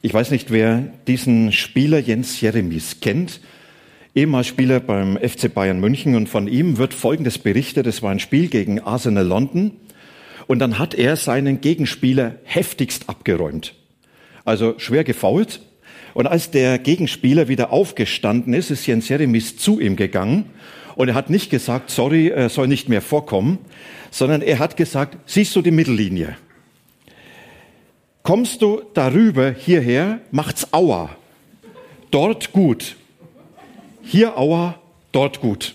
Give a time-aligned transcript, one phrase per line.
[0.00, 3.40] Ich weiß nicht, wer diesen Spieler Jens Jeremies kennt.
[4.14, 7.88] Ehemals Spieler beim FC Bayern München und von ihm wird Folgendes berichtet.
[7.88, 9.72] Es war ein Spiel gegen Arsenal London
[10.46, 13.74] und dann hat er seinen Gegenspieler heftigst abgeräumt.
[14.44, 15.62] Also schwer gefault.
[16.14, 20.44] Und als der Gegenspieler wieder aufgestanden ist, ist Jens Jeremies zu ihm gegangen
[20.94, 23.58] und er hat nicht gesagt, sorry, er soll nicht mehr vorkommen,
[24.12, 26.36] sondern er hat gesagt, siehst du die Mittellinie?
[28.28, 31.16] Kommst du darüber hierher, macht's Aua.
[32.10, 32.96] Dort gut.
[34.02, 34.78] Hier Aua,
[35.12, 35.74] dort gut.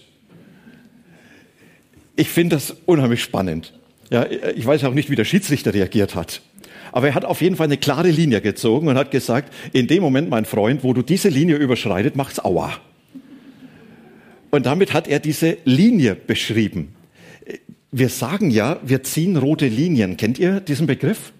[2.15, 3.73] Ich finde das unheimlich spannend.
[4.11, 6.43] Ja, ich weiß auch nicht, wie der Schiedsrichter reagiert hat.
[6.91, 10.03] Aber er hat auf jeden Fall eine klare Linie gezogen und hat gesagt, in dem
[10.03, 12.71] Moment, mein Freund, wo du diese Linie überschreitet, macht's Aua.
[14.51, 16.93] Und damit hat er diese Linie beschrieben.
[17.91, 20.17] Wir sagen ja, wir ziehen rote Linien.
[20.17, 21.33] Kennt ihr diesen Begriff?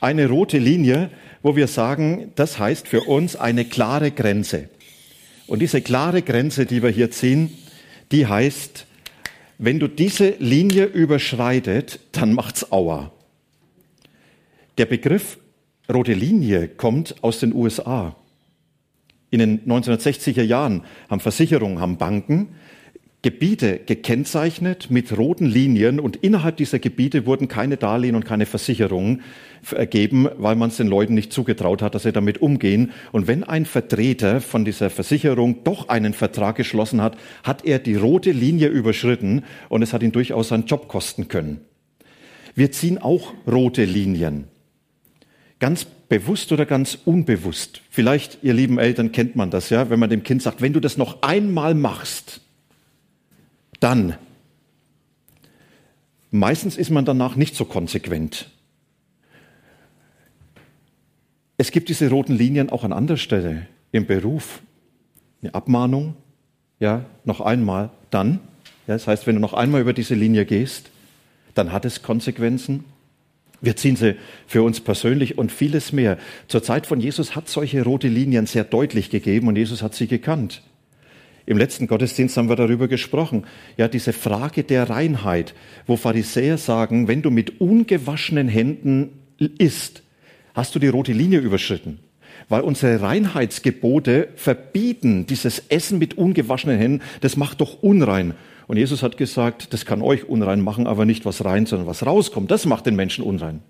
[0.00, 1.10] Eine rote Linie,
[1.42, 4.68] wo wir sagen, das heißt für uns eine klare Grenze.
[5.46, 7.50] Und diese klare Grenze, die wir hier ziehen,
[8.12, 8.86] die heißt,
[9.58, 13.12] wenn du diese Linie überschreitet, dann macht's Aua.
[14.78, 15.38] Der Begriff
[15.92, 18.16] rote Linie kommt aus den USA.
[19.30, 22.48] In den 1960er Jahren haben Versicherungen, haben Banken
[23.22, 29.22] Gebiete gekennzeichnet mit roten Linien und innerhalb dieser Gebiete wurden keine Darlehen und keine Versicherungen
[29.74, 32.92] ergeben, weil man es den Leuten nicht zugetraut hat, dass sie damit umgehen.
[33.10, 37.96] Und wenn ein Vertreter von dieser Versicherung doch einen Vertrag geschlossen hat, hat er die
[37.96, 41.62] rote Linie überschritten und es hat ihn durchaus seinen Job kosten können.
[42.54, 44.44] Wir ziehen auch rote Linien.
[45.58, 47.82] Ganz bewusst oder ganz unbewusst.
[47.90, 50.80] Vielleicht, ihr lieben Eltern, kennt man das, ja, wenn man dem Kind sagt, wenn du
[50.80, 52.40] das noch einmal machst,
[53.80, 54.16] dann.
[56.30, 58.50] Meistens ist man danach nicht so konsequent.
[61.58, 64.60] Es gibt diese roten Linien auch an anderer Stelle im Beruf.
[65.40, 66.14] Eine Abmahnung,
[66.78, 68.40] ja, noch einmal, dann.
[68.86, 70.90] Ja, das heißt, wenn du noch einmal über diese Linie gehst,
[71.54, 72.84] dann hat es Konsequenzen.
[73.62, 74.16] Wir ziehen sie
[74.46, 76.18] für uns persönlich und vieles mehr.
[76.46, 80.06] Zur Zeit von Jesus hat solche rote Linien sehr deutlich gegeben und Jesus hat sie
[80.06, 80.62] gekannt.
[81.46, 83.44] Im letzten Gottesdienst haben wir darüber gesprochen.
[83.76, 85.54] Ja, diese Frage der Reinheit,
[85.86, 90.02] wo Pharisäer sagen, wenn du mit ungewaschenen Händen isst,
[90.54, 92.00] hast du die rote Linie überschritten.
[92.48, 98.34] Weil unsere Reinheitsgebote verbieten dieses Essen mit ungewaschenen Händen, das macht doch unrein.
[98.66, 102.04] Und Jesus hat gesagt, das kann euch unrein machen, aber nicht was rein, sondern was
[102.04, 102.50] rauskommt.
[102.50, 103.62] Das macht den Menschen unrein.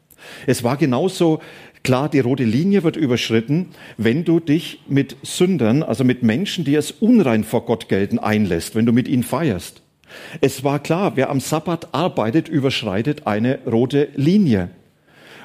[0.46, 1.40] Es war genauso
[1.82, 6.74] klar, die rote Linie wird überschritten, wenn du dich mit Sündern, also mit Menschen, die
[6.74, 9.82] es unrein vor Gott gelten, einlässt, wenn du mit ihnen feierst.
[10.40, 14.70] Es war klar, wer am Sabbat arbeitet, überschreitet eine rote Linie.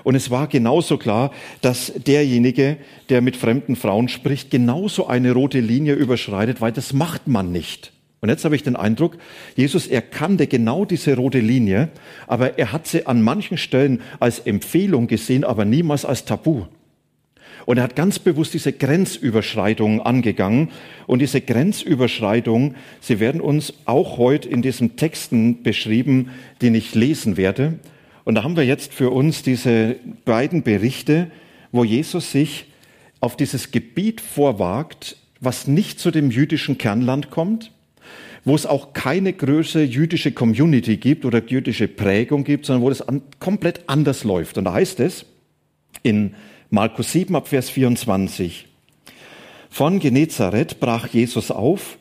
[0.04, 2.78] Und es war genauso klar, dass derjenige,
[3.10, 7.94] der mit fremden Frauen spricht, genauso eine rote Linie überschreitet, weil das macht man nicht.
[8.22, 9.18] Und jetzt habe ich den Eindruck,
[9.56, 11.90] Jesus erkannte genau diese rote Linie,
[12.28, 16.66] aber er hat sie an manchen Stellen als Empfehlung gesehen, aber niemals als Tabu.
[17.66, 20.70] Und er hat ganz bewusst diese Grenzüberschreitung angegangen.
[21.08, 26.30] Und diese Grenzüberschreitung, sie werden uns auch heute in diesen Texten beschrieben,
[26.62, 27.80] den ich lesen werde.
[28.24, 29.96] Und da haben wir jetzt für uns diese
[30.26, 31.32] beiden Berichte,
[31.72, 32.66] wo Jesus sich
[33.20, 37.72] auf dieses Gebiet vorwagt, was nicht zu dem jüdischen Kernland kommt,
[38.44, 43.02] wo es auch keine größere jüdische Community gibt oder jüdische Prägung gibt, sondern wo das
[43.02, 44.58] an, komplett anders läuft.
[44.58, 45.26] Und da heißt es
[46.04, 46.34] in
[46.70, 48.68] Markus 7 ab Vers 24,
[49.70, 51.98] von Genezareth brach Jesus auf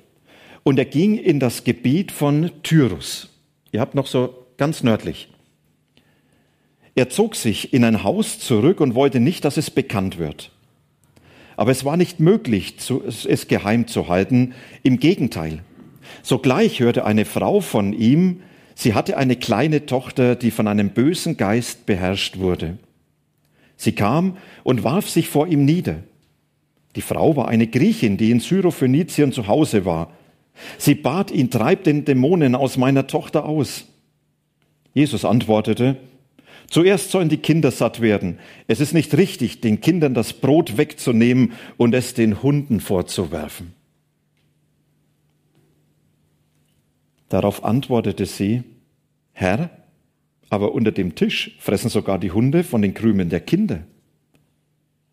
[0.63, 3.29] und er ging in das Gebiet von Tyrus.
[3.73, 5.29] Ihr habt noch so ganz nördlich.
[6.95, 10.51] Er zog sich in ein Haus zurück und wollte nicht, dass es bekannt wird.
[11.57, 12.75] Aber es war nicht möglich,
[13.29, 14.55] es geheim zu halten.
[14.83, 15.63] Im Gegenteil.
[16.23, 18.43] Sogleich hörte eine Frau von ihm,
[18.75, 22.79] sie hatte eine kleine Tochter, die von einem bösen Geist beherrscht wurde.
[23.77, 25.97] Sie kam und warf sich vor ihm nieder.
[26.97, 30.11] Die Frau war eine Griechin, die in Syrophönizien zu Hause war.
[30.77, 33.87] Sie bat ihn, treib den Dämonen aus meiner Tochter aus.
[34.93, 35.97] Jesus antwortete,
[36.69, 38.39] Zuerst sollen die Kinder satt werden.
[38.69, 43.75] Es ist nicht richtig, den Kindern das Brot wegzunehmen und es den Hunden vorzuwerfen.
[47.31, 48.65] Darauf antwortete sie,
[49.33, 49.71] Herr,
[50.51, 53.85] aber unter dem Tisch fressen sogar die Hunde von den Krümeln der Kinder.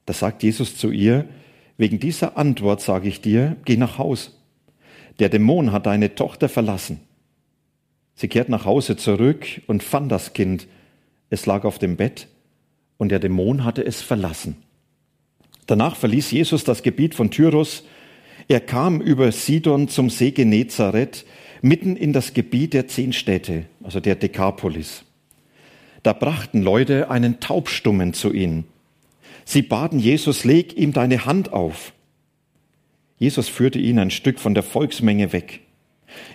[0.05, 1.29] Da sagt Jesus zu ihr,
[1.77, 4.35] wegen dieser Antwort sage ich dir, geh nach Haus.
[5.19, 6.99] Der Dämon hat deine Tochter verlassen.
[8.15, 10.67] Sie kehrt nach Hause zurück und fand das Kind.
[11.29, 12.27] Es lag auf dem Bett
[12.97, 14.57] und der Dämon hatte es verlassen.
[15.67, 17.83] Danach verließ Jesus das Gebiet von Tyrus.
[18.47, 21.25] Er kam über Sidon zum See Genezareth,
[21.61, 25.03] mitten in das Gebiet der zehn Städte, also der Dekapolis.
[26.03, 28.65] Da brachten Leute einen Taubstummen zu ihm.
[29.45, 31.93] Sie baten Jesus, leg ihm deine Hand auf.
[33.17, 35.61] Jesus führte ihn ein Stück von der Volksmenge weg.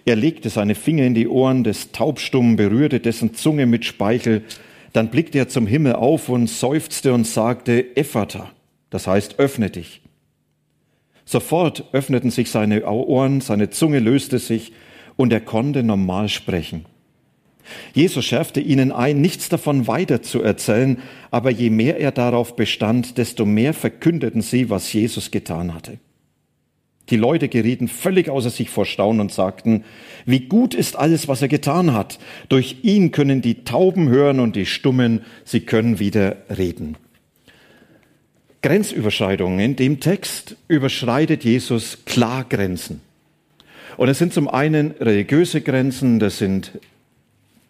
[0.04, 4.44] Er legte seine Finger in die Ohren des Taubstummen, berührte dessen Zunge mit Speichel,
[4.92, 8.50] dann blickte er zum Himmel auf und seufzte und sagte, Ephata,
[8.90, 10.02] das heißt, öffne dich.
[11.25, 14.72] Sofort öffneten sich seine Ohren, seine Zunge löste sich
[15.17, 16.87] und er konnte normal sprechen.
[17.94, 20.99] Jesus schärfte ihnen ein, nichts davon weiter zu erzählen,
[21.31, 25.99] aber je mehr er darauf bestand, desto mehr verkündeten sie, was Jesus getan hatte.
[27.11, 29.85] Die Leute gerieten völlig außer sich vor Staunen und sagten,
[30.25, 32.19] wie gut ist alles, was er getan hat.
[32.49, 36.97] Durch ihn können die Tauben hören und die Stummen, sie können wieder reden.
[38.62, 39.59] Grenzüberschreitungen.
[39.59, 43.00] In dem Text überschreitet Jesus klar Grenzen.
[43.96, 46.72] Und es sind zum einen religiöse Grenzen, das sind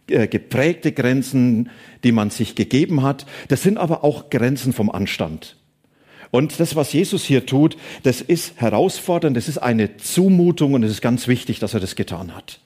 [0.08, 1.70] äh, geprägte Grenzen,
[2.04, 3.26] die man sich gegeben hat.
[3.48, 5.56] Das sind aber auch Grenzen vom Anstand.
[6.30, 10.90] Und das, was Jesus hier tut, das ist herausfordernd, das ist eine Zumutung und es
[10.90, 12.58] ist ganz wichtig, dass er das getan hat.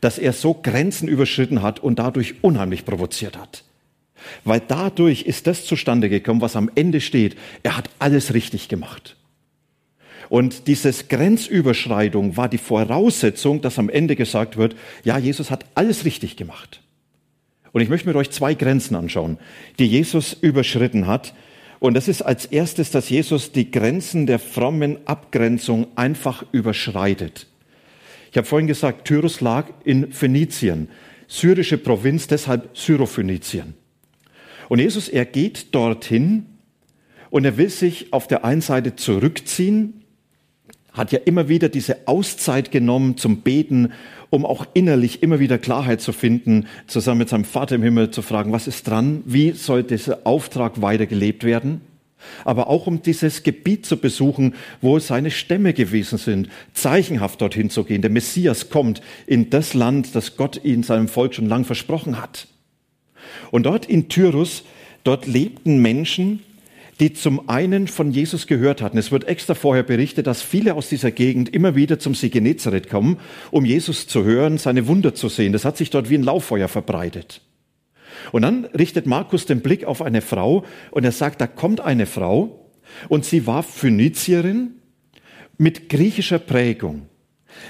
[0.00, 3.64] Dass er so Grenzen überschritten hat und dadurch unheimlich provoziert hat.
[4.44, 7.36] Weil dadurch ist das zustande gekommen, was am Ende steht.
[7.62, 9.16] Er hat alles richtig gemacht.
[10.28, 16.04] Und dieses Grenzüberschreitung war die Voraussetzung, dass am Ende gesagt wird, ja, Jesus hat alles
[16.04, 16.80] richtig gemacht.
[17.72, 19.38] Und ich möchte mit euch zwei Grenzen anschauen,
[19.78, 21.34] die Jesus überschritten hat
[21.84, 27.46] und das ist als erstes, dass Jesus die Grenzen der frommen Abgrenzung einfach überschreitet.
[28.30, 30.88] Ich habe vorhin gesagt, Tyrus lag in Phönizien,
[31.28, 33.74] syrische Provinz, deshalb Syrophönizien.
[34.70, 36.46] Und Jesus, er geht dorthin
[37.28, 40.03] und er will sich auf der einen Seite zurückziehen,
[40.94, 43.92] hat ja immer wieder diese Auszeit genommen zum Beten,
[44.30, 48.22] um auch innerlich immer wieder Klarheit zu finden, zusammen mit seinem Vater im Himmel zu
[48.22, 51.82] fragen, was ist dran, wie soll dieser Auftrag weitergelebt werden,
[52.44, 57.84] aber auch um dieses Gebiet zu besuchen, wo seine Stämme gewesen sind, zeichenhaft dorthin zu
[57.84, 58.02] gehen.
[58.02, 62.46] Der Messias kommt in das Land, das Gott ihm seinem Volk schon lang versprochen hat.
[63.50, 64.64] Und dort in Tyrus,
[65.02, 66.40] dort lebten Menschen,
[67.00, 68.98] die zum einen von Jesus gehört hatten.
[68.98, 72.88] Es wird extra vorher berichtet, dass viele aus dieser Gegend immer wieder zum See Genezareth
[72.88, 73.18] kommen,
[73.50, 75.52] um Jesus zu hören, seine Wunder zu sehen.
[75.52, 77.40] Das hat sich dort wie ein Lauffeuer verbreitet.
[78.32, 82.06] Und dann richtet Markus den Blick auf eine Frau und er sagt, da kommt eine
[82.06, 82.70] Frau
[83.08, 84.74] und sie war Phönizierin
[85.58, 87.08] mit griechischer Prägung.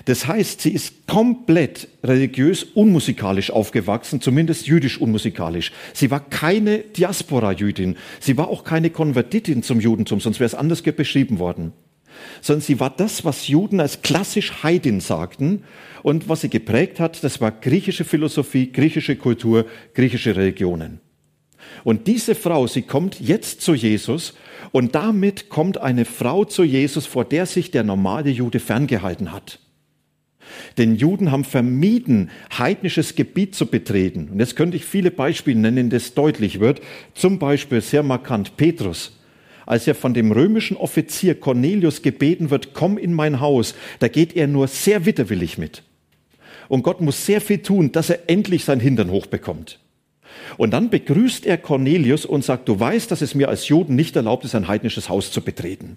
[0.05, 5.73] Das heißt, sie ist komplett religiös unmusikalisch aufgewachsen, zumindest jüdisch unmusikalisch.
[5.93, 7.97] Sie war keine Diaspora-Jüdin.
[8.21, 11.73] Sie war auch keine Konvertitin zum Judentum, sonst wäre es anders beschrieben worden.
[12.41, 15.65] Sondern sie war das, was Juden als klassisch Heidin sagten.
[16.03, 21.01] Und was sie geprägt hat, das war griechische Philosophie, griechische Kultur, griechische Religionen.
[21.83, 24.35] Und diese Frau, sie kommt jetzt zu Jesus
[24.71, 29.61] und damit kommt eine Frau zu Jesus, vor der sich der normale Jude ferngehalten hat.
[30.79, 34.29] Denn Juden haben vermieden, heidnisches Gebiet zu betreten.
[34.33, 36.81] Und jetzt könnte ich viele Beispiele nennen, in das deutlich wird.
[37.15, 39.19] Zum Beispiel sehr markant Petrus.
[39.67, 44.37] Als er von dem römischen Offizier Cornelius gebeten wird, komm in mein Haus, da geht
[44.37, 45.83] er nur sehr widerwillig mit.
[46.69, 49.79] Und Gott muss sehr viel tun, dass er endlich sein Hintern hochbekommt.
[50.57, 54.17] Und dann begrüßt er Cornelius und sagt, du weißt, dass es mir als Juden nicht
[54.17, 55.97] erlaubt ist, ein heidnisches Haus zu betreten.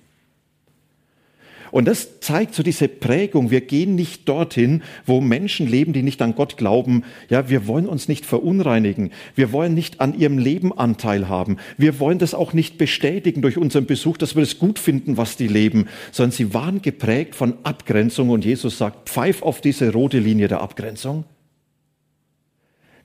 [1.78, 3.52] Und das zeigt so diese Prägung.
[3.52, 7.04] Wir gehen nicht dorthin, wo Menschen leben, die nicht an Gott glauben.
[7.30, 9.12] Ja, wir wollen uns nicht verunreinigen.
[9.36, 11.58] Wir wollen nicht an ihrem Leben Anteil haben.
[11.78, 15.38] Wir wollen das auch nicht bestätigen durch unseren Besuch, dass wir es gut finden, was
[15.38, 20.18] die leben, sondern sie waren geprägt von Abgrenzung und Jesus sagt, pfeif auf diese rote
[20.18, 21.26] Linie der Abgrenzung.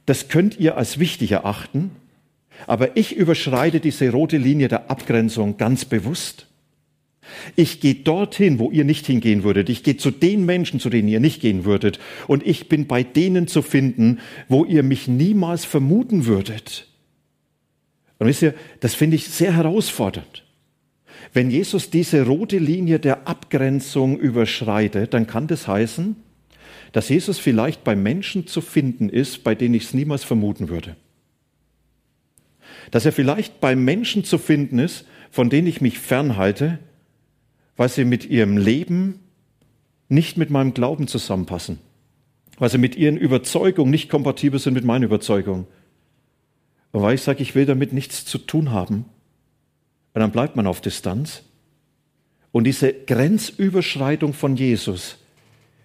[0.07, 1.91] Das könnt ihr als wichtig erachten,
[2.67, 6.47] aber ich überschreite diese rote Linie der Abgrenzung ganz bewusst.
[7.57, 9.69] Ich gehe dorthin, wo ihr nicht hingehen würdet.
[9.69, 11.99] Ich gehe zu den Menschen, zu denen ihr nicht gehen würdet.
[12.27, 16.89] Und ich bin bei denen zu finden, wo ihr mich niemals vermuten würdet.
[18.19, 20.45] Und wisst ihr, das finde ich sehr herausfordernd.
[21.33, 26.17] Wenn Jesus diese rote Linie der Abgrenzung überschreitet, dann kann das heißen,
[26.93, 30.97] dass Jesus vielleicht bei Menschen zu finden ist, bei denen ich es niemals vermuten würde.
[32.91, 36.79] Dass er vielleicht bei Menschen zu finden ist, von denen ich mich fernhalte,
[37.77, 39.21] weil sie mit ihrem Leben
[40.09, 41.79] nicht mit meinem Glauben zusammenpassen,
[42.59, 45.67] weil sie mit ihren Überzeugungen nicht kompatibel sind mit meiner Überzeugung.
[46.93, 49.07] Und weil ich sage, ich will damit nichts zu tun haben,
[50.15, 51.43] und dann bleibt man auf Distanz.
[52.51, 55.17] Und diese Grenzüberschreitung von Jesus,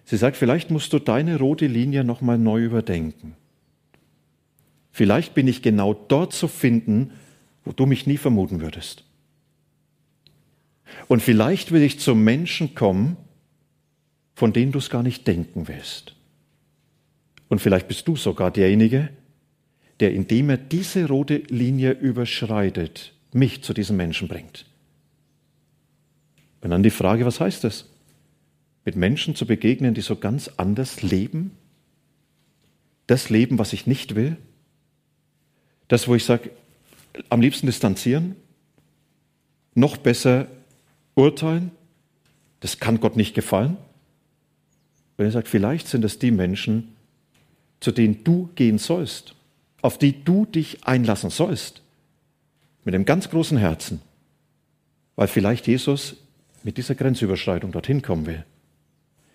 [0.04, 3.34] sie sagt, vielleicht musst du deine rote Linie nochmal neu überdenken.
[4.92, 7.12] Vielleicht bin ich genau dort zu finden,
[7.64, 9.04] wo du mich nie vermuten würdest.
[11.06, 13.16] Und vielleicht will ich zu Menschen kommen,
[14.34, 16.14] von denen du es gar nicht denken willst.
[17.48, 19.08] Und vielleicht bist du sogar derjenige,
[20.00, 24.66] der, indem er diese rote Linie überschreitet, mich zu diesem Menschen bringt.
[26.60, 27.88] Und dann die Frage, was heißt das?
[28.84, 31.52] Mit Menschen zu begegnen, die so ganz anders leben?
[33.06, 34.36] Das Leben, was ich nicht will?
[35.88, 36.50] Das, wo ich sage,
[37.28, 38.36] am liebsten distanzieren?
[39.74, 40.48] Noch besser
[41.18, 41.72] urteilen?
[42.60, 43.76] Das kann Gott nicht gefallen.
[45.16, 46.94] Wenn er sagt, vielleicht sind es die Menschen,
[47.80, 49.34] zu denen du gehen sollst,
[49.82, 51.82] auf die du dich einlassen sollst,
[52.84, 54.00] mit einem ganz großen Herzen,
[55.16, 56.16] weil vielleicht Jesus
[56.62, 58.44] mit dieser Grenzüberschreitung dorthin kommen will.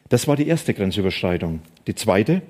[0.09, 1.61] Das war die erste Grenzüberschreitung.
[1.87, 2.41] Die zweite,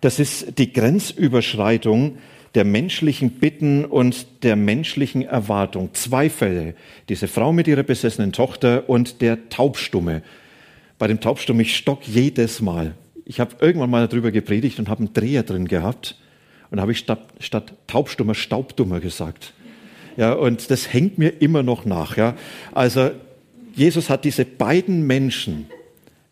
[0.00, 2.18] das ist die Grenzüberschreitung
[2.54, 5.90] der menschlichen Bitten und der menschlichen Erwartung.
[5.94, 6.74] Zwei Fälle.
[7.08, 10.22] Diese Frau mit ihrer besessenen Tochter und der Taubstumme.
[10.98, 12.94] Bei dem Taubstumme, ich stock jedes Mal.
[13.24, 16.18] Ich habe irgendwann mal darüber gepredigt und habe einen Dreher drin gehabt.
[16.70, 19.52] Und habe ich statt, statt Taubstummer Staubdummer gesagt.
[20.16, 22.16] Ja, und das hängt mir immer noch nach.
[22.16, 22.34] Ja.
[22.72, 23.10] Also
[23.74, 25.66] Jesus hat diese beiden Menschen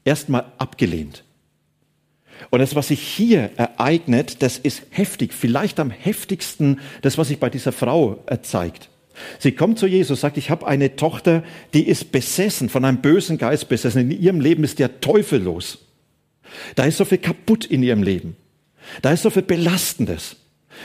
[0.04, 1.24] erstmal abgelehnt.
[2.48, 7.38] Und das, was sich hier ereignet, das ist heftig, vielleicht am heftigsten das, was sich
[7.38, 8.88] bei dieser Frau zeigt.
[9.38, 11.42] Sie kommt zu Jesus, sagt, ich habe eine Tochter,
[11.74, 14.10] die ist besessen, von einem bösen Geist besessen.
[14.10, 15.78] In ihrem Leben ist der Teufel los.
[16.74, 18.36] Da ist so viel kaputt in ihrem Leben.
[19.02, 20.36] Da ist so viel Belastendes.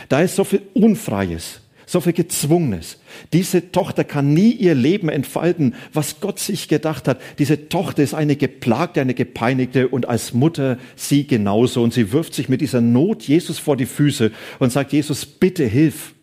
[0.10, 2.98] Da ist so viel Unfreies so viel Gezwungenes.
[3.34, 7.20] Diese Tochter kann nie ihr Leben entfalten, was Gott sich gedacht hat.
[7.38, 11.84] Diese Tochter ist eine geplagte, eine gepeinigte und als Mutter sie genauso.
[11.84, 15.66] Und sie wirft sich mit dieser Not Jesus vor die Füße und sagt, Jesus, bitte
[15.66, 16.14] hilf.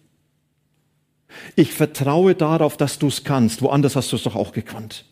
[1.56, 3.62] Ich vertraue darauf, dass du es kannst.
[3.62, 5.04] Woanders hast du es doch auch gekannt.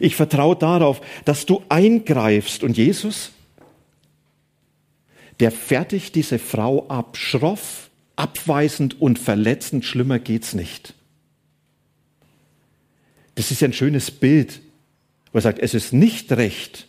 [0.00, 2.62] Ich vertraue darauf, dass du eingreifst.
[2.62, 3.32] Und Jesus,
[5.40, 10.94] der fertigt diese Frau ab, schroff, abweisend und verletzend, schlimmer geht's nicht.
[13.34, 14.60] Das ist ein schönes Bild,
[15.32, 16.86] wo er sagt, es ist nicht recht,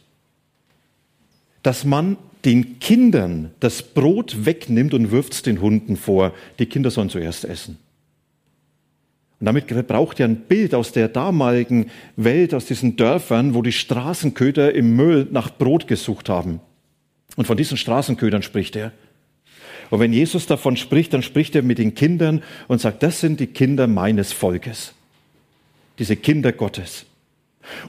[1.62, 6.34] dass man den Kindern das Brot wegnimmt und wirft es den Hunden vor.
[6.60, 7.78] Die Kinder sollen zuerst essen.
[9.40, 13.72] Und damit braucht er ein Bild aus der damaligen Welt, aus diesen Dörfern, wo die
[13.72, 16.60] Straßenköder im Müll nach Brot gesucht haben.
[17.36, 18.92] Und von diesen Straßenködern spricht er.
[19.94, 23.40] Und wenn Jesus davon spricht, dann spricht er mit den Kindern und sagt, das sind
[23.40, 24.96] die Kinder meines Volkes.
[26.00, 27.06] Diese Kinder Gottes.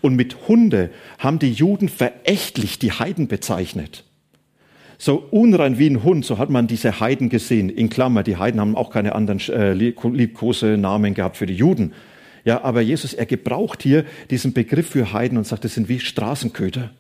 [0.03, 4.05] Und mit Hunde haben die Juden verächtlich die Heiden bezeichnet.
[4.99, 7.71] So unrein wie ein Hund, so hat man diese Heiden gesehen.
[7.71, 11.95] In Klammer, die Heiden haben auch keine anderen äh, liebkose Namen gehabt für die Juden.
[12.45, 16.01] Ja, aber Jesus, er gebraucht hier diesen Begriff für Heiden und sagt, das sind wie
[16.01, 16.91] Straßenköter.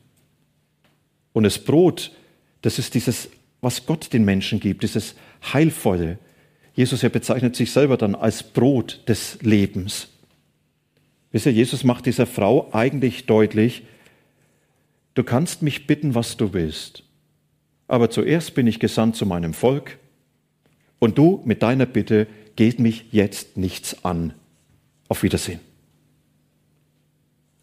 [1.34, 2.10] Und das Brot,
[2.62, 3.28] das ist dieses
[3.64, 5.14] was Gott den Menschen gibt, dieses
[5.52, 6.18] Heilvolle.
[6.74, 10.08] Jesus, er bezeichnet sich selber dann als Brot des Lebens.
[11.32, 13.82] Wisst ihr, Jesus macht dieser Frau eigentlich deutlich,
[15.14, 17.02] du kannst mich bitten, was du willst,
[17.88, 19.98] aber zuerst bin ich gesandt zu meinem Volk
[21.00, 24.32] und du mit deiner Bitte geht mich jetzt nichts an.
[25.08, 25.60] Auf Wiedersehen.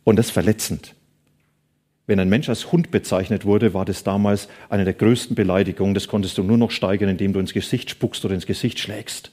[0.03, 0.93] Und das verletzend.
[2.07, 5.93] Wenn ein Mensch als Hund bezeichnet wurde, war das damals eine der größten Beleidigungen.
[5.93, 9.31] Das konntest du nur noch steigern, indem du ins Gesicht spuckst oder ins Gesicht schlägst.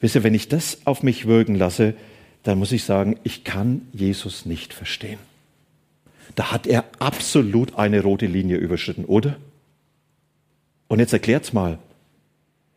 [0.00, 1.94] Wisst ihr, wenn ich das auf mich wirken lasse,
[2.42, 5.18] dann muss ich sagen, ich kann Jesus nicht verstehen.
[6.34, 9.36] Da hat er absolut eine rote Linie überschritten, oder?
[10.88, 11.78] Und jetzt erklärt's mal.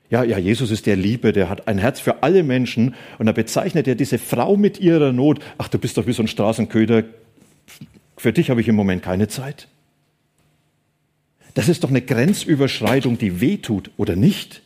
[0.09, 3.31] Ja, ja, Jesus ist der Liebe, der hat ein Herz für alle Menschen und da
[3.31, 5.39] bezeichnet er diese Frau mit ihrer Not.
[5.57, 7.03] Ach, du bist doch wie so ein Straßenköder,
[8.17, 9.67] für dich habe ich im Moment keine Zeit.
[11.53, 14.61] Das ist doch eine Grenzüberschreitung, die weh tut, oder nicht?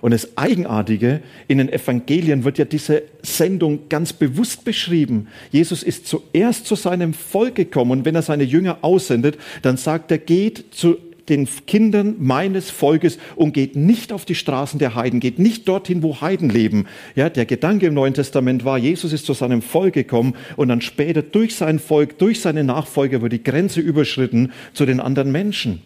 [0.00, 5.28] Und das Eigenartige, in den Evangelien wird ja diese Sendung ganz bewusst beschrieben.
[5.50, 10.10] Jesus ist zuerst zu seinem Volk gekommen und wenn er seine Jünger aussendet, dann sagt
[10.10, 15.20] er, geht zu den Kindern meines Volkes und geht nicht auf die Straßen der Heiden,
[15.20, 16.86] geht nicht dorthin, wo Heiden leben.
[17.14, 20.80] Ja, der Gedanke im Neuen Testament war, Jesus ist zu seinem Volk gekommen und dann
[20.80, 25.82] später durch sein Volk, durch seine Nachfolger wird die Grenze überschritten zu den anderen Menschen.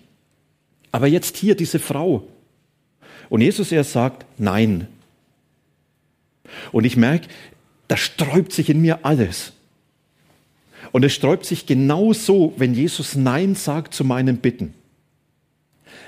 [0.93, 2.25] Aber jetzt hier diese Frau,
[3.29, 4.89] und Jesus er sagt, nein.
[6.73, 7.29] Und ich merke,
[7.89, 9.53] da sträubt sich in mir alles.
[10.93, 14.75] Und es sträubt sich genauso, wenn Jesus Nein sagt zu meinen Bitten.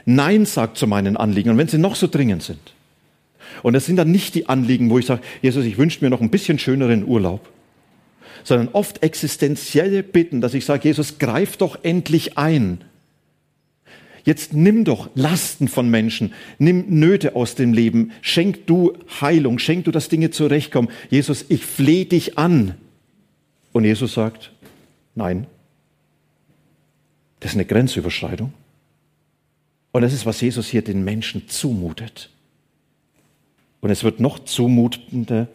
[0.05, 1.51] Nein sagt zu meinen Anliegen.
[1.51, 2.75] Und wenn sie noch so dringend sind.
[3.63, 6.21] Und das sind dann nicht die Anliegen, wo ich sage, Jesus, ich wünsche mir noch
[6.21, 7.49] ein bisschen schöneren Urlaub.
[8.45, 12.83] Sondern oft existenzielle Bitten, dass ich sage, Jesus, greif doch endlich ein.
[14.25, 19.87] Jetzt nimm doch Lasten von Menschen, nimm Nöte aus dem Leben, schenk du Heilung, schenk
[19.87, 20.91] du, dass Dinge zurechtkommen.
[21.09, 22.75] Jesus, ich flehe dich an.
[23.73, 24.53] Und Jesus sagt,
[25.15, 25.47] nein.
[27.41, 28.53] Das ist eine Grenzüberschreitung.
[29.93, 32.31] Und das ist, was Jesus hier den Menschen zumutet.
[33.81, 35.49] Und es wird noch zumutender,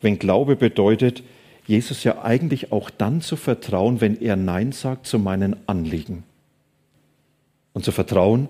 [0.00, 1.22] wenn Glaube bedeutet,
[1.66, 6.24] Jesus ja eigentlich auch dann zu vertrauen, wenn er Nein sagt zu meinen Anliegen
[7.74, 8.48] und zu vertrauen,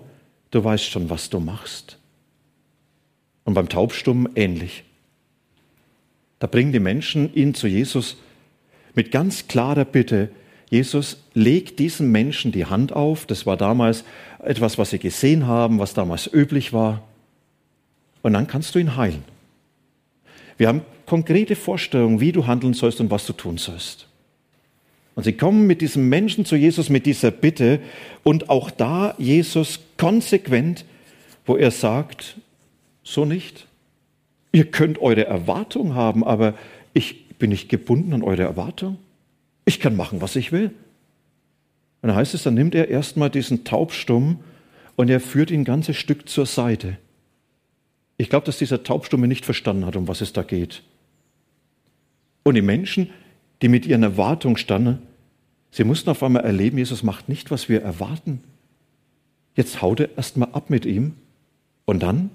[0.51, 1.97] du weißt schon, was du machst.
[3.43, 4.83] Und beim Taubstummen ähnlich.
[6.37, 8.17] Da bringen die Menschen ihn zu Jesus
[8.95, 10.29] mit ganz klarer Bitte,
[10.69, 13.25] Jesus, leg diesem Menschen die Hand auf.
[13.25, 14.03] Das war damals
[14.39, 17.03] etwas, was sie gesehen haben, was damals üblich war.
[18.21, 19.23] Und dann kannst du ihn heilen.
[20.57, 24.07] Wir haben konkrete Vorstellungen, wie du handeln sollst und was du tun sollst.
[25.15, 27.79] Und sie kommen mit diesem Menschen zu Jesus mit dieser Bitte
[28.23, 30.85] und auch da Jesus konsequent,
[31.45, 32.37] wo er sagt,
[33.03, 33.67] so nicht.
[34.51, 36.53] Ihr könnt eure Erwartung haben, aber
[36.93, 38.97] ich bin nicht gebunden an eure Erwartung.
[39.65, 40.71] Ich kann machen, was ich will.
[42.01, 44.39] Und dann heißt es, dann nimmt er erstmal diesen Taubstumm
[44.95, 46.97] und er führt ihn ein ganzes Stück zur Seite.
[48.17, 50.83] Ich glaube, dass dieser Taubstumme nicht verstanden hat, um was es da geht.
[52.43, 53.09] Und die Menschen,
[53.61, 54.99] die mit ihren Erwartungen standen,
[55.71, 58.41] Sie mussten auf einmal erleben, Jesus macht nicht, was wir erwarten.
[59.55, 61.13] Jetzt haut er erstmal ab mit ihm.
[61.85, 62.31] Und dann?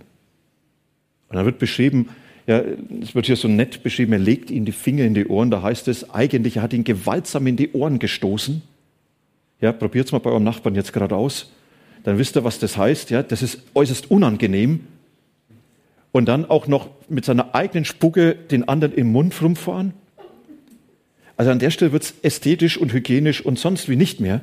[1.28, 2.10] Und dann wird beschrieben,
[2.46, 2.62] ja,
[3.00, 5.50] es wird hier so nett beschrieben, er legt ihm die Finger in die Ohren.
[5.50, 8.62] Da heißt es eigentlich, er hat ihn gewaltsam in die Ohren gestoßen.
[9.60, 11.52] Ja, probiert's mal bei eurem Nachbarn jetzt gerade aus.
[12.02, 13.10] Dann wisst ihr, was das heißt.
[13.10, 14.86] Ja, das ist äußerst unangenehm.
[16.12, 19.94] Und dann auch noch mit seiner eigenen Spucke den anderen im Mund rumfahren.
[21.36, 24.42] Also an der Stelle wird es ästhetisch und hygienisch und sonst wie nicht mehr.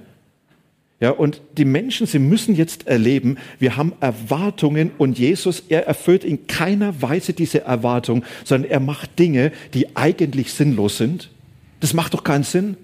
[0.99, 6.23] Ja, und die Menschen, sie müssen jetzt erleben, wir haben Erwartungen und Jesus, er erfüllt
[6.23, 11.31] in keiner Weise diese Erwartung, sondern er macht Dinge, die eigentlich sinnlos sind.
[11.79, 12.77] Das macht doch keinen Sinn.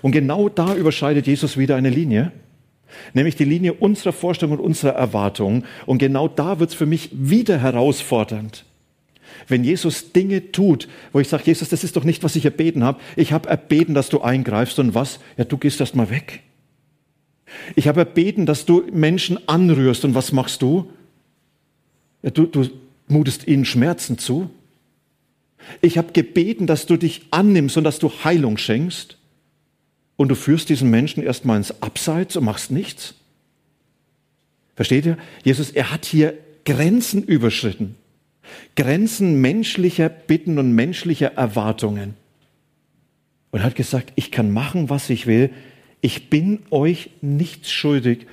[0.00, 2.32] Und genau da überschreitet Jesus wieder eine Linie,
[3.14, 5.64] nämlich die Linie unserer Vorstellung und unserer Erwartungen.
[5.86, 8.64] Und genau da wird es für mich wieder herausfordernd.
[9.48, 12.84] Wenn Jesus Dinge tut, wo ich sage, Jesus, das ist doch nicht, was ich erbeten
[12.84, 13.00] habe.
[13.16, 15.20] Ich habe erbeten, dass du eingreifst und was?
[15.36, 16.42] Ja, du gehst erst mal weg.
[17.76, 20.90] Ich habe erbeten, dass du Menschen anrührst und was machst du?
[22.22, 22.68] Ja, du, du
[23.08, 24.50] mutest ihnen Schmerzen zu.
[25.80, 29.18] Ich habe gebeten, dass du dich annimmst und dass du Heilung schenkst.
[30.22, 33.14] Und du führst diesen Menschen erstmal ins Abseits und machst nichts.
[34.76, 35.18] Versteht ihr?
[35.42, 37.96] Jesus, er hat hier Grenzen überschritten.
[38.76, 42.14] Grenzen menschlicher Bitten und menschlicher Erwartungen.
[43.50, 45.50] Und hat gesagt, ich kann machen, was ich will.
[46.02, 48.28] Ich bin euch nichts schuldig.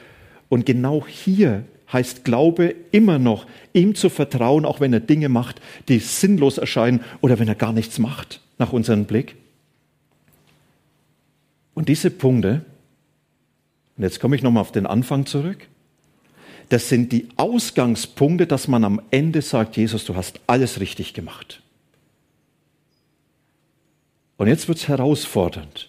[0.47, 5.59] Und genau hier heißt Glaube immer noch, ihm zu vertrauen, auch wenn er Dinge macht,
[5.87, 9.37] die sinnlos erscheinen oder wenn er gar nichts macht, nach unserem Blick.
[11.79, 12.65] Und diese Punkte,
[13.95, 15.69] und jetzt komme ich nochmal auf den Anfang zurück,
[16.67, 21.61] das sind die Ausgangspunkte, dass man am Ende sagt, Jesus, du hast alles richtig gemacht.
[24.35, 25.87] Und jetzt wird es herausfordernd.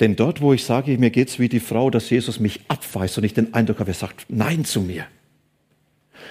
[0.00, 3.18] Denn dort, wo ich sage, mir geht es wie die Frau, dass Jesus mich abweist
[3.18, 5.04] und ich den Eindruck habe, er sagt Nein zu mir.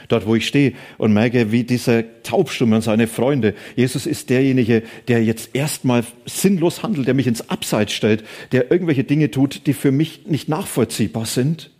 [0.07, 4.83] Dort, wo ich stehe und merke, wie dieser Taubstumme und seine Freunde, Jesus ist derjenige,
[5.07, 9.73] der jetzt erstmal sinnlos handelt, der mich ins Abseits stellt, der irgendwelche Dinge tut, die
[9.73, 11.71] für mich nicht nachvollziehbar sind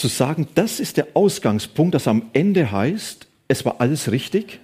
[0.00, 4.60] zu sagen, das ist der Ausgangspunkt, das am Ende heißt, es war alles richtig?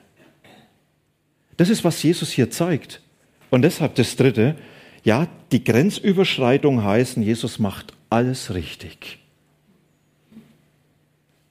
[1.58, 3.02] Das ist, was Jesus hier zeigt.
[3.50, 4.56] Und deshalb das Dritte,
[5.04, 9.18] ja, die Grenzüberschreitung heißen, Jesus macht alles richtig.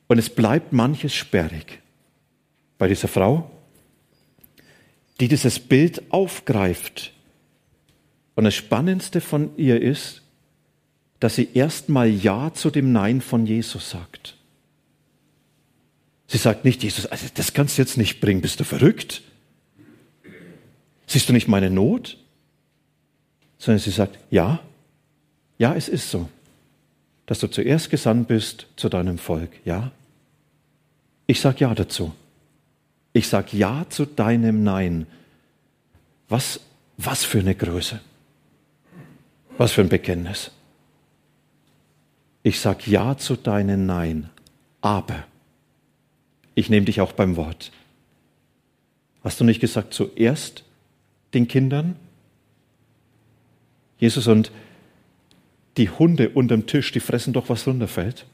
[0.07, 1.79] Und es bleibt manches sperrig.
[2.77, 3.49] Bei dieser Frau,
[5.19, 7.13] die dieses Bild aufgreift.
[8.35, 10.21] Und das Spannendste von ihr ist,
[11.19, 14.35] dass sie erstmal Ja zu dem Nein von Jesus sagt.
[16.27, 19.21] Sie sagt nicht, Jesus, also das kannst du jetzt nicht bringen, bist du verrückt?
[21.07, 22.17] Siehst du nicht meine Not?
[23.57, 24.59] Sondern sie sagt, ja,
[25.57, 26.27] ja, es ist so,
[27.25, 29.91] dass du zuerst gesandt bist zu deinem Volk, ja.
[31.27, 32.13] Ich sag ja dazu.
[33.13, 35.07] Ich sag ja zu deinem Nein.
[36.27, 36.59] Was,
[36.97, 37.99] was für eine Größe.
[39.57, 40.51] Was für ein Bekenntnis.
[42.43, 44.29] Ich sag ja zu deinem Nein,
[44.81, 45.23] aber
[46.53, 47.71] ich nehme dich auch beim Wort.
[49.23, 50.63] Hast du nicht gesagt zuerst
[51.33, 51.95] den Kindern?
[53.97, 54.51] Jesus und
[55.77, 58.25] die Hunde unterm Tisch, die fressen doch, was runterfällt.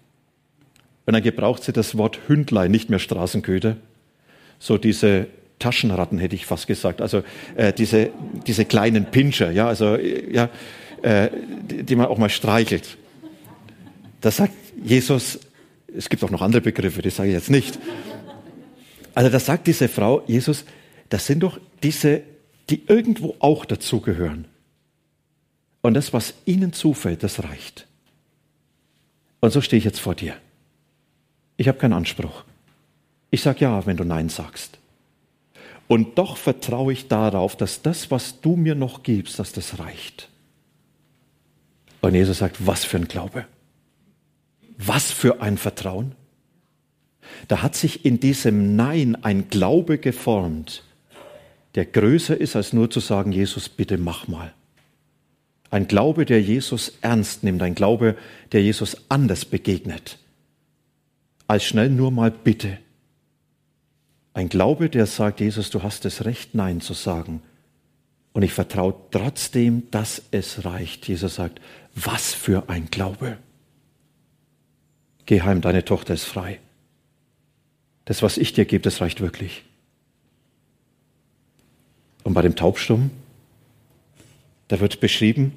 [1.06, 3.77] Und dann gebraucht sie das Wort Hündlein, nicht mehr Straßenköder.
[4.60, 5.27] So diese
[5.60, 7.23] Taschenratten hätte ich fast gesagt, also
[7.56, 8.10] äh, diese,
[8.47, 10.49] diese kleinen Pinscher, ja, also ja,
[11.01, 11.30] äh,
[11.69, 12.97] die, die man auch mal streichelt.
[14.21, 15.39] Da sagt Jesus,
[15.95, 17.80] es gibt auch noch andere Begriffe, die sage ich jetzt nicht.
[19.13, 20.65] Also da sagt diese Frau, Jesus,
[21.10, 22.21] das sind doch diese,
[22.69, 24.45] die irgendwo auch dazugehören.
[25.82, 27.88] Und das, was ihnen zufällt, das reicht.
[29.39, 30.36] Und so stehe ich jetzt vor dir.
[31.58, 32.44] Ich habe keinen Anspruch.
[33.32, 34.78] Ich sage ja, wenn du Nein sagst.
[35.88, 40.30] Und doch vertraue ich darauf, dass das, was du mir noch gibst, dass das reicht.
[42.02, 43.46] Und Jesus sagt, was für ein Glaube.
[44.78, 46.15] Was für ein Vertrauen.
[47.48, 50.84] Da hat sich in diesem Nein ein Glaube geformt,
[51.76, 54.54] der größer ist als nur zu sagen, Jesus, bitte mach mal.
[55.71, 58.17] Ein Glaube, der Jesus ernst nimmt, ein Glaube,
[58.51, 60.19] der Jesus anders begegnet,
[61.47, 62.77] als schnell nur mal bitte.
[64.34, 67.41] Ein Glaube, der sagt, Jesus, du hast das Recht, Nein zu sagen.
[68.34, 71.07] Und ich vertraue trotzdem, dass es reicht.
[71.07, 71.60] Jesus sagt,
[71.95, 73.38] was für ein Glaube.
[75.25, 76.60] Geh heim, deine Tochter ist frei.
[78.05, 79.63] Das, was ich dir gebe, das reicht wirklich.
[82.23, 83.12] Und bei dem Taubstumm,
[84.71, 85.51] da wird beschrieben,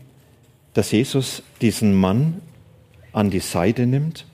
[0.73, 2.43] dass Jesus diesen Mann
[3.13, 4.27] an die Seite nimmt.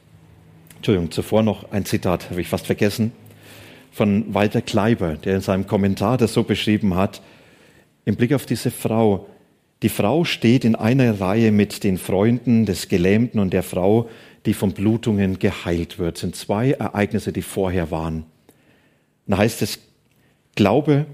[0.76, 3.12] Entschuldigung, zuvor noch ein Zitat, habe ich fast vergessen,
[3.92, 7.20] von Walter Kleiber, der in seinem Kommentar das so beschrieben hat,
[8.06, 9.26] im Blick auf diese Frau.
[9.82, 14.08] Die Frau steht in einer Reihe mit den Freunden des Gelähmten und der Frau,
[14.46, 16.16] die von Blutungen geheilt wird.
[16.16, 18.24] Das sind zwei Ereignisse, die vorher waren.
[19.26, 19.78] Da heißt es,
[20.54, 21.04] Glaube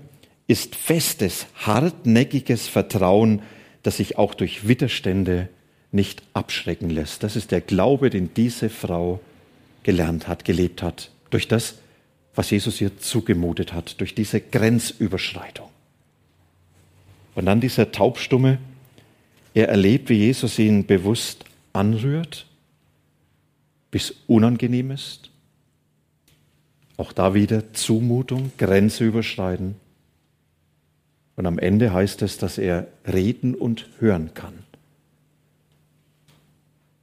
[0.47, 3.43] ist festes, hartnäckiges Vertrauen,
[3.87, 5.49] das sich auch durch Widerstände
[5.93, 7.23] nicht abschrecken lässt.
[7.23, 9.21] Das ist der Glaube, den diese Frau
[9.85, 11.77] gelernt hat, gelebt hat, durch das,
[12.35, 15.69] was Jesus ihr zugemutet hat, durch diese Grenzüberschreitung.
[17.37, 18.59] Und dann dieser Taubstumme,
[19.55, 22.47] er erlebt, wie Jesus ihn bewusst anrührt
[23.93, 25.31] bis unangenehm ist.
[26.97, 29.77] Auch da wieder Zumutung, Grenze überschreiten.
[31.37, 34.55] Und am Ende heißt es, dass er reden und hören kann.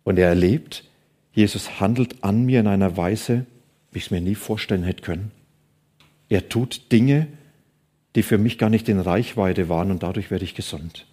[0.03, 0.83] Und er erlebt,
[1.33, 3.45] Jesus handelt an mir in einer Weise,
[3.91, 5.31] wie ich es mir nie vorstellen hätte können.
[6.29, 7.27] Er tut Dinge,
[8.15, 11.05] die für mich gar nicht in Reichweite waren und dadurch werde ich gesund.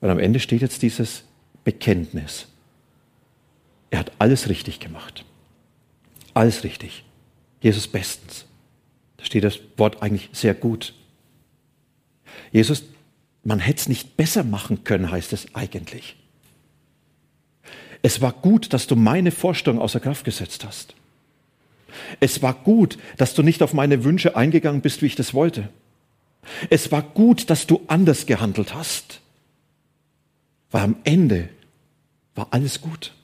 [0.00, 1.24] Und am Ende steht jetzt dieses
[1.64, 2.46] Bekenntnis.
[3.90, 5.24] Er hat alles richtig gemacht.
[6.34, 7.04] Alles richtig.
[7.60, 8.46] Jesus bestens.
[9.16, 10.94] Da steht das Wort eigentlich sehr gut.
[12.54, 12.84] Jesus,
[13.42, 16.14] man hätte es nicht besser machen können, heißt es eigentlich.
[18.00, 20.94] Es war gut, dass du meine Vorstellung außer Kraft gesetzt hast.
[22.20, 25.68] Es war gut, dass du nicht auf meine Wünsche eingegangen bist, wie ich das wollte.
[26.70, 29.20] Es war gut, dass du anders gehandelt hast.
[30.70, 31.48] Weil am Ende
[32.36, 33.14] war alles gut.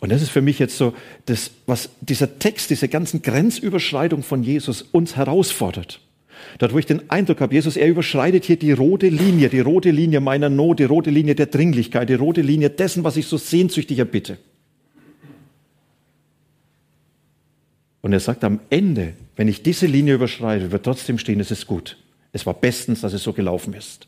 [0.00, 0.94] Und das ist für mich jetzt so,
[1.26, 6.00] das, was dieser Text, diese ganzen Grenzüberschreitungen von Jesus uns herausfordert.
[6.58, 9.90] Dort, wo ich den Eindruck habe, Jesus, er überschreitet hier die rote Linie, die rote
[9.90, 13.36] Linie meiner Not, die rote Linie der Dringlichkeit, die rote Linie dessen, was ich so
[13.36, 14.38] sehnsüchtig erbitte.
[18.00, 21.66] Und er sagt am Ende, wenn ich diese Linie überschreite, wird trotzdem stehen, es ist
[21.66, 21.96] gut.
[22.32, 24.06] Es war bestens, dass es so gelaufen ist.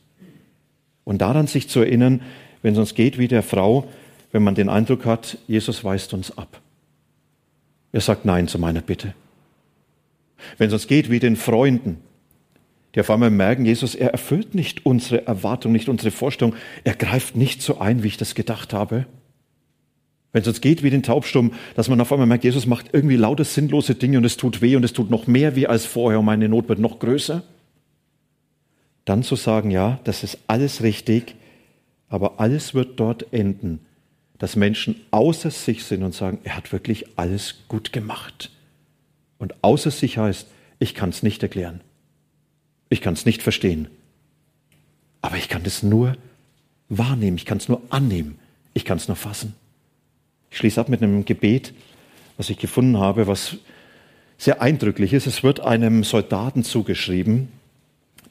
[1.05, 2.23] Und daran sich zu erinnern,
[2.63, 3.89] wenn es uns geht wie der Frau,
[4.31, 6.61] wenn man den Eindruck hat, Jesus weist uns ab.
[7.93, 9.15] Er sagt Nein zu meiner Bitte.
[10.59, 11.99] Wenn es uns geht wie den Freunden,
[12.95, 17.37] die auf einmal merken, Jesus, er erfüllt nicht unsere Erwartung, nicht unsere Vorstellung, er greift
[17.37, 19.07] nicht so ein, wie ich das gedacht habe.
[20.33, 23.17] Wenn es uns geht wie den Taubstumm, dass man auf einmal merkt, Jesus macht irgendwie
[23.17, 26.19] lauter sinnlose Dinge und es tut weh und es tut noch mehr weh als vorher
[26.19, 27.43] und meine Not wird noch größer.
[29.05, 31.35] Dann zu sagen, ja, das ist alles richtig,
[32.09, 33.81] aber alles wird dort enden,
[34.39, 38.51] dass Menschen außer sich sind und sagen, er hat wirklich alles gut gemacht.
[39.39, 40.47] Und außer sich heißt,
[40.79, 41.81] ich kann es nicht erklären.
[42.91, 43.89] Ich kann es nicht verstehen.
[45.21, 46.17] Aber ich kann es nur
[46.89, 48.39] wahrnehmen, ich kann es nur annehmen,
[48.75, 49.55] ich kann es nur fassen.
[50.51, 51.75] Ich schließe ab mit einem Gebet,
[52.37, 53.57] was ich gefunden habe, was
[54.39, 55.27] sehr eindrücklich ist.
[55.27, 57.49] Es wird einem Soldaten zugeschrieben,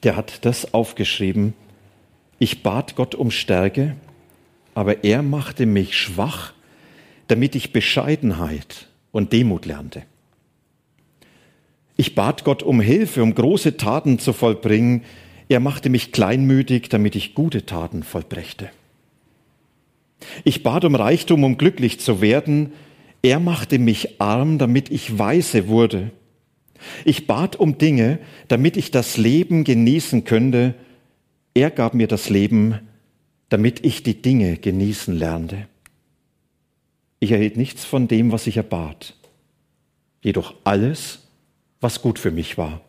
[0.03, 1.53] der hat das aufgeschrieben.
[2.39, 3.95] Ich bat Gott um Stärke,
[4.73, 6.53] aber er machte mich schwach,
[7.27, 10.03] damit ich Bescheidenheit und Demut lernte.
[11.97, 15.03] Ich bat Gott um Hilfe, um große Taten zu vollbringen.
[15.49, 18.69] Er machte mich kleinmütig, damit ich gute Taten vollbrächte.
[20.43, 22.71] Ich bat um Reichtum, um glücklich zu werden.
[23.23, 26.11] Er machte mich arm, damit ich weise wurde.
[27.03, 30.75] Ich bat um Dinge, damit ich das Leben genießen könnte.
[31.55, 32.79] Er gab mir das Leben,
[33.49, 35.67] damit ich die Dinge genießen lernte.
[37.19, 39.15] Ich erhielt nichts von dem, was ich erbat,
[40.21, 41.26] jedoch alles,
[41.81, 42.81] was gut für mich war.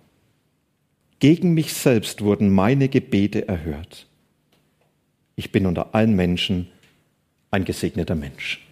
[1.21, 4.07] Gegen mich selbst wurden meine Gebete erhört.
[5.37, 6.69] Ich bin unter allen Menschen
[7.51, 8.65] ein gesegneter Mensch.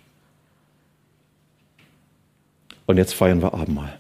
[2.87, 3.99] Und jetzt feiern wir Abendmahl.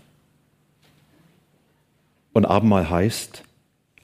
[2.32, 3.42] Und Abendmahl heißt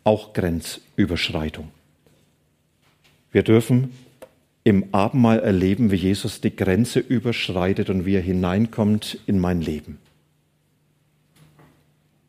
[0.05, 1.71] auch Grenzüberschreitung.
[3.31, 3.93] Wir dürfen
[4.65, 9.99] im Abendmahl erleben, wie Jesus die Grenze überschreitet und wie er hineinkommt in mein Leben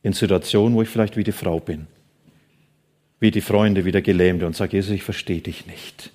[0.03, 1.87] in Situationen, wo ich vielleicht wie die Frau bin,
[3.19, 6.11] wie die Freunde, wie der Gelähmte und sage, Jesus, ich verstehe dich nicht.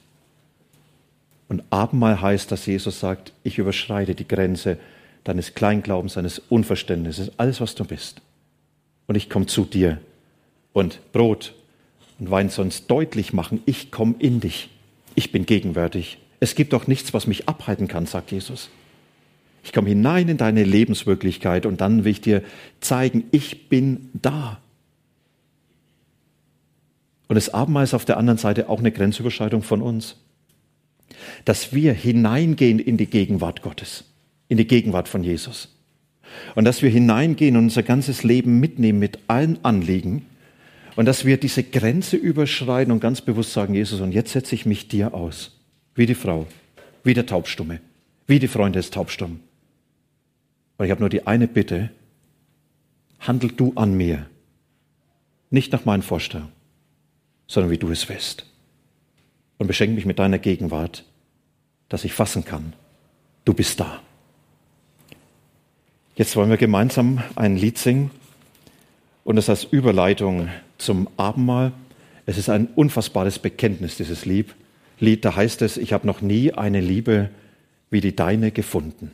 [1.48, 4.78] Und Abendmahl heißt, dass Jesus sagt, ich überschreite die Grenze
[5.24, 8.20] deines Kleinglaubens, deines Unverständnisses, alles, was du bist.
[9.06, 9.98] Und ich komme zu dir.
[10.74, 11.54] Und Brot
[12.18, 14.68] und Wein es deutlich machen, ich komme in dich.
[15.14, 16.18] Ich bin gegenwärtig.
[16.40, 18.68] Es gibt doch nichts, was mich abhalten kann, sagt Jesus.
[19.62, 22.42] Ich komme hinein in deine Lebenswirklichkeit und dann will ich dir
[22.80, 24.60] zeigen, ich bin da.
[27.28, 30.16] Und das Abendmahl ist auf der anderen Seite auch eine Grenzüberschreitung von uns.
[31.44, 34.04] Dass wir hineingehen in die Gegenwart Gottes,
[34.48, 35.74] in die Gegenwart von Jesus.
[36.54, 40.26] Und dass wir hineingehen und unser ganzes Leben mitnehmen mit allen Anliegen.
[40.96, 44.66] Und dass wir diese Grenze überschreiten und ganz bewusst sagen, Jesus, und jetzt setze ich
[44.66, 45.58] mich dir aus.
[45.94, 46.46] Wie die Frau,
[47.04, 47.80] wie der Taubstumme,
[48.26, 49.47] wie die Freunde des Taubstummen.
[50.78, 51.90] Und ich habe nur die eine Bitte,
[53.20, 54.26] handel du an mir,
[55.50, 56.52] nicht nach meinen Vorstellungen,
[57.48, 58.46] sondern wie du es willst.
[59.58, 61.04] Und beschenk mich mit deiner Gegenwart,
[61.88, 62.74] dass ich fassen kann.
[63.44, 64.00] Du bist da.
[66.14, 68.10] Jetzt wollen wir gemeinsam ein Lied singen
[69.24, 71.72] und das als Überleitung zum Abendmahl.
[72.26, 74.54] Es ist ein unfassbares Bekenntnis, dieses Lied.
[75.00, 77.30] Lied, da heißt es, ich habe noch nie eine Liebe
[77.90, 79.12] wie die deine gefunden.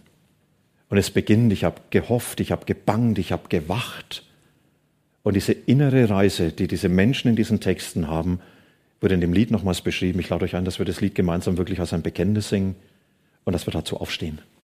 [0.94, 4.22] Und es beginnt, ich habe gehofft, ich habe gebangt, ich habe gewacht.
[5.24, 8.38] Und diese innere Reise, die diese Menschen in diesen Texten haben,
[9.00, 10.20] wird in dem Lied nochmals beschrieben.
[10.20, 12.76] Ich lade euch ein, dass wir das Lied gemeinsam wirklich als ein Bekenntnis singen
[13.42, 14.38] und dass wir dazu aufstehen.